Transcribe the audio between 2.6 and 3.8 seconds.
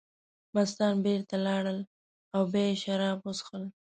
یې شراب وڅښل.